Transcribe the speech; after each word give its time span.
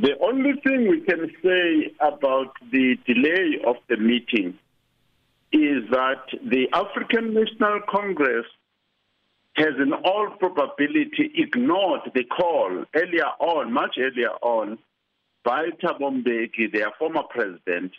The 0.00 0.16
only 0.20 0.52
thing 0.64 0.86
we 0.88 1.00
can 1.00 1.28
say 1.42 1.92
about 1.98 2.52
the 2.70 2.96
delay 3.04 3.58
of 3.66 3.76
the 3.88 3.96
meeting 3.96 4.56
is 5.50 5.90
that 5.90 6.22
the 6.40 6.68
African 6.72 7.34
National 7.34 7.80
Congress 7.88 8.46
has 9.56 9.74
in 9.82 9.92
all 9.92 10.28
probability 10.38 11.32
ignored 11.34 12.02
the 12.14 12.22
call 12.22 12.84
earlier 12.94 13.26
on, 13.40 13.72
much 13.72 13.96
earlier 13.98 14.30
on, 14.40 14.78
by 15.42 15.70
Thabo 15.82 16.22
Mbeki, 16.22 16.72
their 16.72 16.92
former 16.96 17.24
president, 17.28 17.90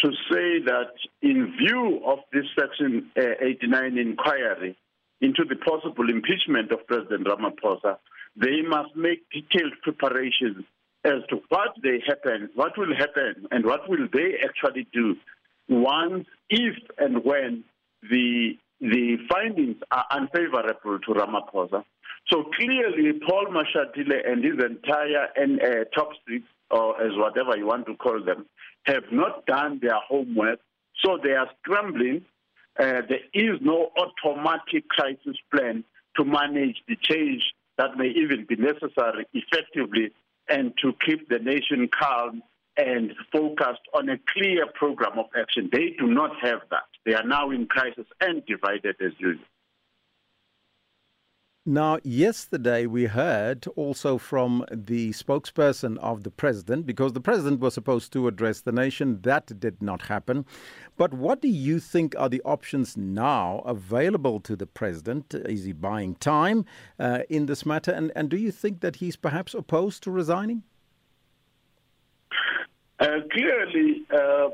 to 0.00 0.12
say 0.32 0.62
that 0.64 0.94
in 1.20 1.54
view 1.58 2.00
of 2.06 2.20
this 2.32 2.46
Section 2.58 3.10
uh, 3.18 3.44
89 3.44 3.98
inquiry 3.98 4.78
into 5.20 5.44
the 5.44 5.56
possible 5.56 6.08
impeachment 6.08 6.72
of 6.72 6.86
President 6.86 7.26
Ramaphosa, 7.26 7.98
they 8.34 8.62
must 8.62 8.96
make 8.96 9.28
detailed 9.28 9.74
preparations 9.82 10.64
as 11.04 11.20
to 11.28 11.40
what 11.48 11.74
they 11.82 12.02
happen, 12.06 12.48
what 12.54 12.76
will 12.78 12.94
happen, 12.96 13.46
and 13.50 13.64
what 13.64 13.88
will 13.88 14.08
they 14.12 14.38
actually 14.42 14.86
do 14.92 15.16
once, 15.68 16.26
if, 16.50 16.76
and 16.98 17.24
when 17.24 17.64
the 18.10 18.56
the 18.80 19.16
findings 19.30 19.76
are 19.90 20.04
unfavorable 20.10 20.98
to 20.98 21.14
Ramaphosa. 21.14 21.84
So 22.30 22.44
clearly, 22.56 23.18
Paul 23.26 23.46
Mashatile 23.46 24.28
and 24.28 24.44
his 24.44 24.54
entire 24.62 25.28
uh, 25.38 25.84
top 25.94 26.10
six, 26.28 26.44
or 26.70 27.00
as 27.00 27.12
whatever 27.16 27.56
you 27.56 27.66
want 27.66 27.86
to 27.86 27.94
call 27.94 28.22
them, 28.22 28.46
have 28.84 29.04
not 29.12 29.46
done 29.46 29.78
their 29.80 29.98
homework. 30.08 30.58
So 31.02 31.18
they 31.22 31.32
are 31.32 31.48
scrambling. 31.62 32.24
Uh, 32.78 33.02
there 33.08 33.24
is 33.32 33.60
no 33.60 33.90
automatic 33.96 34.88
crisis 34.88 35.36
plan 35.54 35.84
to 36.16 36.24
manage 36.24 36.82
the 36.88 36.96
change 37.00 37.42
that 37.78 37.96
may 37.96 38.08
even 38.08 38.46
be 38.48 38.56
necessary 38.56 39.26
effectively 39.32 40.12
and 40.48 40.72
to 40.82 40.92
keep 41.04 41.28
the 41.28 41.38
nation 41.38 41.88
calm 41.88 42.42
and 42.76 43.12
focused 43.32 43.82
on 43.94 44.08
a 44.08 44.18
clear 44.32 44.66
program 44.74 45.18
of 45.18 45.26
action. 45.38 45.68
They 45.72 45.94
do 45.98 46.06
not 46.06 46.32
have 46.40 46.60
that. 46.70 46.84
They 47.06 47.14
are 47.14 47.26
now 47.26 47.50
in 47.50 47.66
crisis 47.66 48.06
and 48.20 48.44
divided 48.46 48.96
as 49.00 49.12
usual. 49.18 49.44
Now, 51.66 51.98
yesterday 52.04 52.84
we 52.84 53.06
heard 53.06 53.66
also 53.74 54.18
from 54.18 54.66
the 54.70 55.12
spokesperson 55.12 55.96
of 55.96 56.22
the 56.22 56.30
president, 56.30 56.84
because 56.84 57.14
the 57.14 57.22
president 57.22 57.60
was 57.60 57.72
supposed 57.72 58.12
to 58.12 58.28
address 58.28 58.60
the 58.60 58.70
nation. 58.70 59.22
That 59.22 59.58
did 59.58 59.80
not 59.80 60.02
happen. 60.02 60.44
But 60.98 61.14
what 61.14 61.40
do 61.40 61.48
you 61.48 61.80
think 61.80 62.14
are 62.18 62.28
the 62.28 62.42
options 62.44 62.98
now 62.98 63.62
available 63.64 64.40
to 64.40 64.56
the 64.56 64.66
president? 64.66 65.32
Is 65.32 65.64
he 65.64 65.72
buying 65.72 66.16
time 66.16 66.66
uh, 66.98 67.20
in 67.30 67.46
this 67.46 67.64
matter? 67.64 67.92
And, 67.92 68.12
and 68.14 68.28
do 68.28 68.36
you 68.36 68.52
think 68.52 68.80
that 68.80 68.96
he's 68.96 69.16
perhaps 69.16 69.54
opposed 69.54 70.02
to 70.02 70.10
resigning? 70.10 70.64
Uh, 73.00 73.20
clearly, 73.32 74.04
uh, 74.14 74.50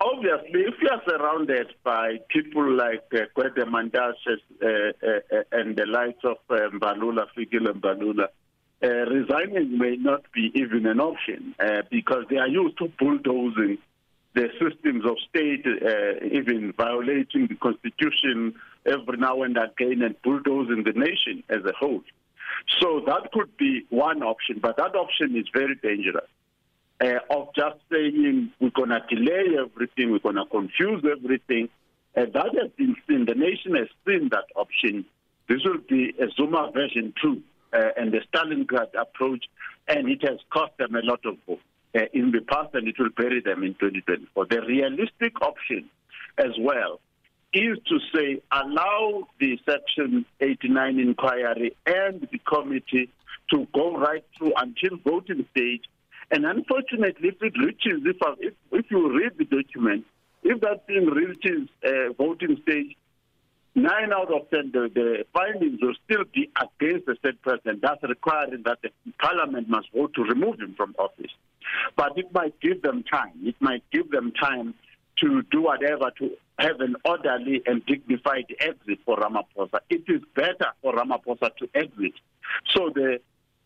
obviously, 0.00 0.60
if 0.62 0.74
you 0.80 0.88
are 0.90 1.02
surrounded 1.08 1.68
by 1.82 2.18
people 2.28 2.70
like 2.74 3.04
uh, 3.12 3.26
Gwede 3.36 3.64
Mantashe 3.64 4.38
uh, 4.62 5.06
uh, 5.06 5.42
and 5.52 5.76
the 5.76 5.86
likes 5.86 6.24
of 6.24 6.38
uh, 6.50 6.68
Mbalula, 6.72 7.26
Fikile 7.36 7.72
Mbalula, 7.72 8.28
uh, 8.82 8.88
resigning 9.10 9.78
may 9.78 9.96
not 9.96 10.24
be 10.32 10.52
even 10.54 10.86
an 10.86 11.00
option 11.00 11.54
uh, 11.58 11.82
because 11.90 12.24
they 12.28 12.36
are 12.36 12.48
used 12.48 12.76
to 12.78 12.90
bulldozing 12.98 13.78
the 14.34 14.48
systems 14.60 15.04
of 15.06 15.16
state, 15.28 15.64
uh, 15.64 16.26
even 16.26 16.72
violating 16.76 17.46
the 17.46 17.54
constitution 17.54 18.54
every 18.84 19.16
now 19.16 19.42
and 19.42 19.56
again 19.56 20.02
and 20.02 20.20
bulldozing 20.22 20.82
the 20.84 20.92
nation 20.92 21.42
as 21.48 21.64
a 21.64 21.72
whole. 21.72 22.02
So 22.80 23.00
that 23.06 23.30
could 23.32 23.56
be 23.56 23.86
one 23.90 24.22
option, 24.22 24.58
but 24.60 24.76
that 24.76 24.94
option 24.96 25.36
is 25.36 25.46
very 25.54 25.76
dangerous 25.76 26.28
uh, 27.00 27.18
of 27.30 27.48
just 27.54 27.76
we're 28.60 28.70
going 28.70 28.90
to 28.90 29.00
delay 29.08 29.56
everything, 29.58 30.10
we're 30.10 30.18
going 30.18 30.36
to 30.36 30.46
confuse 30.46 31.04
everything. 31.04 31.68
And 32.14 32.32
that 32.32 32.54
has 32.60 32.70
been 32.76 32.96
seen. 33.08 33.26
The 33.26 33.34
nation 33.34 33.74
has 33.74 33.88
seen 34.06 34.28
that 34.30 34.44
option. 34.54 35.04
This 35.48 35.60
will 35.64 35.80
be 35.88 36.14
a 36.20 36.26
Zuma 36.36 36.70
version 36.72 37.12
two 37.20 37.42
uh, 37.72 37.88
and 37.96 38.12
the 38.12 38.20
Stalingrad 38.32 38.94
approach, 38.98 39.44
and 39.88 40.08
it 40.08 40.22
has 40.22 40.38
cost 40.52 40.72
them 40.78 40.94
a 40.94 41.00
lot 41.02 41.20
of 41.26 41.36
votes 41.46 41.62
uh, 41.96 42.02
in 42.12 42.30
the 42.30 42.40
past, 42.40 42.74
and 42.74 42.86
it 42.86 42.94
will 42.98 43.10
bury 43.16 43.40
them 43.40 43.62
in 43.62 43.74
2024. 43.74 44.46
The 44.46 44.60
realistic 44.62 45.40
option 45.42 45.90
as 46.38 46.52
well 46.60 47.00
is 47.52 47.78
to 47.86 47.98
say 48.14 48.42
allow 48.50 49.28
the 49.38 49.58
Section 49.68 50.24
89 50.40 50.98
inquiry 50.98 51.76
and 51.86 52.28
the 52.32 52.38
committee 52.38 53.10
to 53.52 53.66
go 53.72 53.96
right 53.96 54.24
through 54.36 54.52
until 54.56 54.98
voting 55.04 55.46
stage 55.52 55.84
and 56.30 56.44
unfortunately, 56.44 57.28
if 57.28 57.42
it 57.42 57.54
reaches, 57.58 58.02
if, 58.04 58.16
if, 58.40 58.54
if 58.72 58.90
you 58.90 59.16
read 59.16 59.32
the 59.38 59.44
document, 59.44 60.04
if 60.42 60.60
that 60.60 60.86
thing 60.86 61.06
reaches 61.06 61.68
uh, 61.84 62.12
voting 62.18 62.58
stage, 62.62 62.96
nine 63.74 64.12
out 64.12 64.32
of 64.32 64.48
ten, 64.50 64.70
the, 64.72 64.90
the, 64.94 65.24
findings 65.32 65.80
will 65.80 65.94
still 66.04 66.24
be 66.32 66.50
against 66.60 67.06
the 67.06 67.16
state 67.16 67.40
president. 67.42 67.82
That's 67.82 68.02
requiring 68.02 68.62
that 68.64 68.78
the 68.82 68.90
parliament 69.18 69.68
must 69.68 69.88
vote 69.92 70.14
to 70.14 70.22
remove 70.22 70.60
him 70.60 70.74
from 70.76 70.94
office. 70.98 71.32
But 71.96 72.16
it 72.18 72.32
might 72.32 72.58
give 72.60 72.82
them 72.82 73.02
time. 73.04 73.32
It 73.42 73.56
might 73.60 73.82
give 73.90 74.10
them 74.10 74.32
time 74.32 74.74
to 75.20 75.42
do 75.50 75.62
whatever 75.62 76.10
to 76.18 76.30
have 76.58 76.80
an 76.80 76.96
orderly 77.04 77.62
and 77.66 77.84
dignified 77.86 78.46
exit 78.60 78.98
for 79.04 79.16
Ramaphosa. 79.16 79.80
It 79.90 80.04
is 80.08 80.22
better 80.34 80.72
for 80.82 80.94
Ramaphosa 80.94 81.56
to 81.56 81.68
exit. 81.74 82.14
So 82.74 82.90
the 82.94 83.20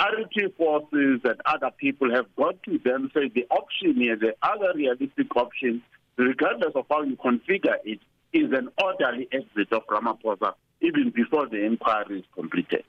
RT 0.00 0.56
forces 0.56 1.20
and 1.24 1.40
other 1.46 1.70
people 1.76 2.12
have 2.12 2.26
got 2.36 2.62
to 2.64 2.80
then 2.84 3.10
say 3.14 3.28
the 3.28 3.46
option 3.50 3.94
here, 3.94 4.16
the 4.16 4.34
other 4.42 4.72
realistic 4.74 5.34
option, 5.36 5.82
regardless 6.16 6.72
of 6.74 6.86
how 6.90 7.02
you 7.02 7.16
configure 7.16 7.76
it, 7.84 8.00
is 8.32 8.52
an 8.52 8.68
orderly 8.82 9.28
exit 9.32 9.72
of 9.72 9.86
Ramaphosa 9.86 10.54
even 10.80 11.10
before 11.10 11.48
the 11.48 11.64
inquiry 11.64 12.20
is 12.20 12.24
completed. 12.34 12.84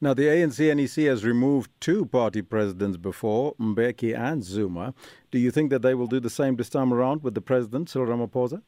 Now, 0.00 0.14
the 0.14 0.24
ANC 0.24 0.74
NEC 0.76 1.06
has 1.06 1.24
removed 1.24 1.70
two 1.80 2.06
party 2.06 2.42
presidents 2.42 2.96
before, 2.96 3.54
Mbeki 3.54 4.16
and 4.16 4.42
Zuma. 4.44 4.94
Do 5.30 5.38
you 5.38 5.50
think 5.50 5.70
that 5.70 5.82
they 5.82 5.94
will 5.94 6.06
do 6.06 6.20
the 6.20 6.30
same 6.30 6.56
this 6.56 6.68
time 6.68 6.92
around 6.92 7.22
with 7.22 7.34
the 7.34 7.40
president, 7.40 7.88
Cyril 7.88 8.14
Ramaphosa? 8.14 8.62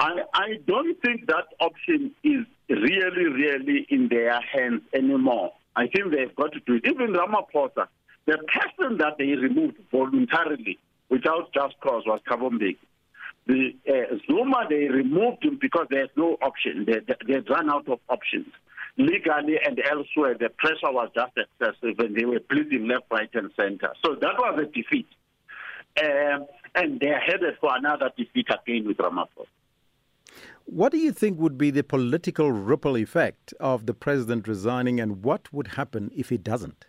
I, 0.00 0.22
I 0.34 0.48
don't 0.66 1.00
think 1.02 1.26
that 1.28 1.44
option 1.60 2.10
is 2.24 2.44
really, 2.68 3.26
really 3.26 3.86
in 3.88 4.08
their 4.08 4.40
hands 4.40 4.82
anymore. 4.92 5.52
I 5.76 5.86
think 5.88 6.12
they've 6.12 6.34
got 6.34 6.52
to 6.52 6.60
do 6.60 6.74
it. 6.74 6.86
Even 6.86 7.14
Ramaphosa, 7.14 7.88
the 8.26 8.38
person 8.38 8.98
that 8.98 9.18
they 9.18 9.32
removed 9.34 9.76
voluntarily 9.90 10.78
without 11.08 11.52
just 11.52 11.78
cause 11.80 12.04
was 12.06 12.20
Thabo 12.28 12.50
Mbeki. 12.50 12.76
The 13.46 13.76
uh, 13.88 14.16
Zuma, 14.26 14.66
they 14.70 14.88
removed 14.88 15.44
him 15.44 15.58
because 15.60 15.86
there's 15.90 16.08
no 16.16 16.38
option. 16.40 16.86
They, 16.86 17.00
they, 17.00 17.16
they 17.34 17.40
run 17.50 17.70
out 17.70 17.88
of 17.88 18.00
options. 18.08 18.46
Legally 18.96 19.58
and 19.62 19.80
elsewhere, 19.90 20.34
the 20.38 20.48
pressure 20.56 20.92
was 20.92 21.10
just 21.14 21.32
excessive 21.36 21.98
and 21.98 22.16
they 22.16 22.24
were 22.24 22.40
bleeding 22.48 22.86
left, 22.88 23.04
right, 23.10 23.28
and 23.34 23.50
center. 23.58 23.92
So 24.04 24.14
that 24.14 24.38
was 24.38 24.60
a 24.62 24.66
defeat. 24.66 25.08
Um, 26.02 26.46
and 26.74 27.00
they're 27.00 27.20
headed 27.20 27.56
for 27.60 27.76
another 27.76 28.10
defeat 28.16 28.46
again 28.48 28.86
with 28.86 28.96
Ramaphosa. 28.96 29.46
What 30.66 30.92
do 30.92 30.98
you 30.98 31.12
think 31.12 31.38
would 31.38 31.58
be 31.58 31.70
the 31.70 31.84
political 31.84 32.50
ripple 32.52 32.96
effect 32.96 33.52
of 33.60 33.86
the 33.86 33.94
president 33.94 34.48
resigning, 34.48 35.00
and 35.00 35.22
what 35.22 35.52
would 35.52 35.68
happen 35.68 36.10
if 36.14 36.30
he 36.30 36.38
doesn't? 36.38 36.86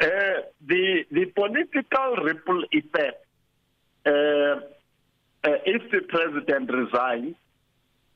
Uh, 0.00 0.06
the 0.66 1.04
the 1.10 1.26
political 1.26 2.16
ripple 2.24 2.64
effect, 2.72 3.24
uh, 4.06 4.10
uh, 4.10 5.58
if 5.66 5.90
the 5.90 6.00
president 6.08 6.70
resigns, 6.72 7.34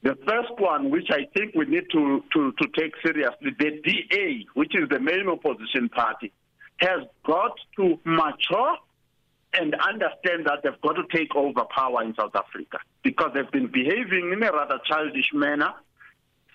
the 0.02 0.16
first 0.26 0.58
one, 0.58 0.90
which 0.90 1.08
I 1.10 1.26
think 1.36 1.54
we 1.54 1.64
need 1.66 1.84
to, 1.90 2.22
to, 2.32 2.52
to 2.52 2.68
take 2.78 2.92
seriously, 3.04 3.50
the 3.58 3.80
DA, 3.82 4.46
which 4.54 4.72
is 4.76 4.88
the 4.88 5.00
main 5.00 5.28
opposition 5.28 5.88
party, 5.88 6.32
has 6.76 7.00
got 7.24 7.52
to 7.76 7.98
mature 8.04 8.76
and 9.58 9.74
understand 9.74 10.46
that 10.46 10.62
they've 10.62 10.80
got 10.82 10.94
to 10.94 11.04
take 11.12 11.34
over 11.34 11.64
power 11.74 12.02
in 12.02 12.14
South 12.14 12.34
Africa 12.34 12.78
because 13.02 13.30
they've 13.34 13.50
been 13.50 13.68
behaving 13.68 14.32
in 14.32 14.42
a 14.42 14.52
rather 14.52 14.78
childish 14.84 15.30
manner, 15.32 15.72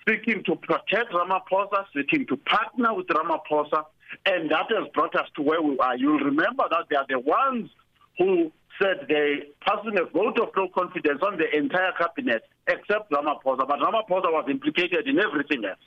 seeking 0.08 0.42
to 0.44 0.56
protect 0.56 1.12
Ramaphosa, 1.12 1.84
seeking 1.94 2.26
to 2.28 2.36
partner 2.36 2.94
with 2.94 3.06
Ramaphosa, 3.08 3.84
and 4.26 4.50
that 4.50 4.66
has 4.70 4.88
brought 4.94 5.16
us 5.16 5.28
to 5.36 5.42
where 5.42 5.62
we 5.62 5.78
are. 5.78 5.96
You'll 5.96 6.18
remember 6.18 6.64
that 6.70 6.86
they 6.90 6.96
are 6.96 7.06
the 7.08 7.18
ones 7.18 7.70
who 8.18 8.52
said 8.80 9.06
they 9.08 9.48
passing 9.66 9.98
a 9.98 10.04
vote 10.04 10.38
of 10.38 10.48
no 10.56 10.68
confidence 10.68 11.20
on 11.22 11.38
the 11.38 11.56
entire 11.56 11.92
cabinet 11.92 12.42
except 12.66 13.10
Ramaphosa, 13.10 13.66
but 13.66 13.80
Ramaphosa 13.80 14.30
was 14.32 14.46
implicated 14.48 15.06
in 15.06 15.18
everything 15.18 15.64
else 15.64 15.78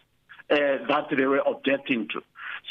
uh, 0.50 0.86
that 0.88 1.08
they 1.16 1.26
were 1.26 1.42
objecting 1.46 2.08
to. 2.10 2.22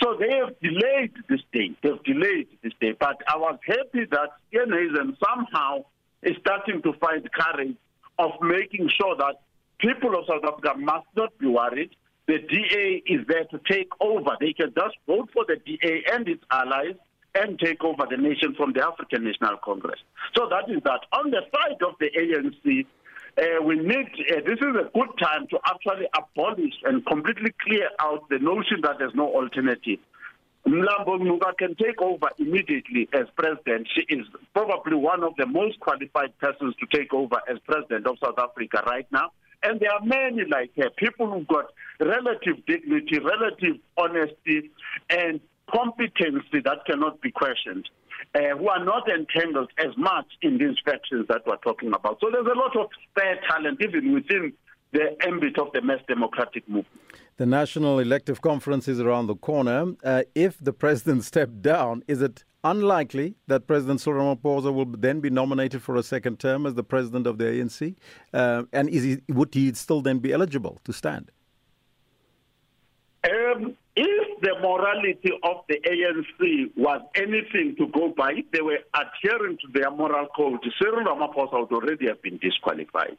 So 0.03 0.17
they 0.19 0.35
have 0.37 0.59
delayed 0.61 1.13
this 1.29 1.41
day. 1.53 1.71
They've 1.83 2.03
delayed 2.03 2.49
this 2.63 2.73
day. 2.81 2.95
But 2.99 3.23
I 3.29 3.37
was 3.37 3.59
happy 3.67 4.07
that 4.11 4.31
Ionism 4.53 5.17
somehow 5.25 5.85
is 6.23 6.37
starting 6.41 6.83
to 6.83 6.93
find 6.95 7.29
courage 7.33 7.77
of 8.19 8.31
making 8.41 8.91
sure 9.01 9.17
that 9.17 9.41
people 9.79 10.19
of 10.19 10.25
South 10.27 10.45
Africa 10.45 10.75
must 10.79 11.07
not 11.17 11.37
be 11.39 11.47
worried. 11.47 11.91
the 12.27 12.39
DA 12.39 13.03
is 13.07 13.27
there 13.29 13.45
to 13.45 13.61
take 13.71 13.91
over. 14.01 14.31
They 14.41 14.53
can 14.55 14.73
just 14.75 14.97
vote 15.07 15.29
for 15.33 15.45
the 15.47 15.57
DA 15.57 16.05
and 16.13 16.27
its 16.27 16.43
allies 16.51 16.95
and 17.35 17.59
take 17.59 17.83
over 17.85 18.07
the 18.09 18.17
nation 18.17 18.55
from 18.55 18.73
the 18.73 18.87
African 18.87 19.25
National 19.25 19.57
Congress. 19.59 20.01
So 20.35 20.49
that 20.49 20.71
is 20.71 20.83
that. 20.85 21.01
On 21.13 21.31
the 21.31 21.43
side 21.53 21.83
of 21.83 21.95
the 22.01 22.11
ANC, 22.17 22.87
uh, 23.37 23.63
we 23.63 23.77
need, 23.77 24.09
uh, 24.31 24.41
this 24.47 24.59
is 24.59 24.77
a 24.77 24.91
good 24.95 25.09
time 25.21 25.47
to 25.51 25.59
actually 25.67 26.07
abolish 26.17 26.75
and 26.85 27.05
completely 27.07 27.53
clear 27.61 27.89
out 28.01 28.29
the 28.29 28.39
notion 28.39 28.81
that 28.83 28.97
there's 28.99 29.15
no 29.15 29.27
alternative. 29.33 29.99
Mlambo 30.67 31.19
Ngcuka 31.19 31.59
can 31.59 31.75
take 31.77 32.01
over 32.01 32.29
immediately 32.39 33.09
as 33.13 33.27
president. 33.37 33.87
She 33.95 34.03
is 34.09 34.27
probably 34.55 34.97
one 34.97 35.23
of 35.23 35.35
the 35.37 35.47
most 35.47 35.79
qualified 35.81 36.39
persons 36.39 36.75
to 36.77 36.87
take 36.97 37.13
over 37.13 37.37
as 37.51 37.59
president 37.67 38.07
of 38.07 38.17
South 38.25 38.39
Africa 38.39 38.83
right 38.87 39.07
now. 39.13 39.31
And 39.63 39.81
there 39.81 39.93
are 39.93 40.05
many 40.05 40.45
like 40.51 40.71
her, 40.77 40.91
people 40.97 41.31
who've 41.31 41.47
got 41.47 41.67
relative 42.01 42.65
dignity, 42.67 43.19
relative 43.19 43.77
honesty, 43.97 44.71
and 45.11 45.41
competency 45.73 46.61
that 46.65 46.85
cannot 46.87 47.21
be 47.21 47.31
questioned. 47.31 47.89
Uh, 48.35 48.57
who 48.59 48.69
are 48.69 48.85
not 48.85 49.09
entangled 49.09 49.71
as 49.79 49.97
much 49.97 50.27
in 50.43 50.59
these 50.59 50.77
factions 50.85 51.27
that 51.29 51.43
we're 51.47 51.57
talking 51.59 51.93
about. 51.93 52.19
So 52.21 52.31
there's 52.33 52.47
a 52.47 52.59
lot 52.59 52.77
of 52.77 52.89
spare 53.11 53.39
talent 53.49 53.81
even 53.81 54.13
within 54.13 54.53
the 54.93 55.17
ambit 55.27 55.59
of 55.59 55.69
the 55.73 55.83
mass 55.83 56.01
democratic 56.09 56.69
movement. 56.69 57.01
The 57.37 57.47
National 57.47 57.99
Elective 57.99 58.41
Conference 58.41 58.89
is 58.89 59.01
around 59.01 59.27
the 59.27 59.35
corner. 59.35 59.95
Uh, 60.03 60.23
if 60.35 60.59
the 60.59 60.73
president 60.73 61.25
stepped 61.33 61.63
down, 61.63 62.03
is 62.09 62.23
it 62.23 62.45
unlikely 62.63 63.35
that 63.47 63.67
President 63.67 64.01
Ramaphosa 64.01 64.73
will 64.73 64.87
then 64.87 65.21
be 65.21 65.31
nominated 65.31 65.83
for 65.83 65.97
a 65.97 66.03
second 66.03 66.39
term 66.39 66.65
as 66.67 66.75
the 66.75 66.85
president 66.85 67.27
of 67.27 67.39
the 67.39 67.45
ANC? 67.45 67.97
Uh, 68.33 68.63
and 68.73 68.89
he, 68.89 69.19
would 69.29 69.53
he 69.55 69.73
still 69.75 70.01
then 70.01 70.19
be 70.19 70.33
eligible 70.33 70.81
to 70.85 70.93
stand? 70.93 71.31
If 73.97 74.41
the 74.41 74.55
morality 74.61 75.31
of 75.45 75.65
the 75.69 75.79
ANC 75.87 76.77
was 76.77 77.01
anything 77.15 77.77
to 77.79 77.87
go 77.87 78.13
by, 78.17 78.33
if 78.33 78.51
they 78.51 78.61
were 78.61 78.81
adhering 78.93 79.57
to 79.59 79.69
their 79.73 79.91
moral 79.91 80.27
code, 80.37 80.59
Cyril 80.81 81.05
Ramaphosa 81.05 81.61
would 81.61 81.73
already 81.73 82.09
have 82.09 82.21
been 82.21 82.39
disqualified. 82.39 83.17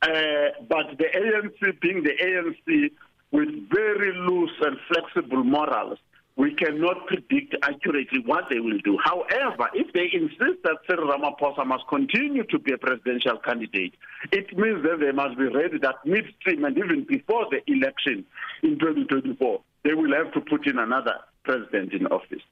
Uh, 0.00 0.54
but 0.68 0.98
the 0.98 1.06
ANC, 1.12 1.80
being 1.80 2.04
the 2.04 2.12
ANC 2.12 2.92
with 3.32 3.48
very 3.70 4.12
loose 4.14 4.52
and 4.60 4.76
flexible 4.86 5.42
morals, 5.42 5.98
we 6.36 6.54
cannot 6.54 7.06
predict 7.06 7.56
accurately 7.62 8.20
what 8.24 8.44
they 8.50 8.60
will 8.60 8.78
do. 8.84 8.96
However, 9.04 9.68
if 9.74 9.92
they 9.92 10.08
insist 10.12 10.62
that 10.62 10.78
Cyril 10.88 11.08
Ramaphosa 11.08 11.66
must 11.66 11.86
continue 11.88 12.44
to 12.44 12.58
be 12.58 12.72
a 12.72 12.78
presidential 12.78 13.36
candidate, 13.38 13.94
it 14.30 14.56
means 14.56 14.82
that 14.84 15.00
they 15.00 15.12
must 15.12 15.36
be 15.36 15.44
ready 15.44 15.78
that 15.78 15.96
midstream 16.06 16.64
and 16.64 16.78
even 16.78 17.04
before 17.04 17.46
the 17.50 17.60
election 17.70 18.24
in 18.62 18.78
2024, 18.78 19.60
they 19.84 19.94
will 19.94 20.12
have 20.12 20.32
to 20.32 20.40
put 20.40 20.66
in 20.66 20.78
another 20.78 21.14
president 21.44 21.92
in 21.92 22.06
office. 22.06 22.42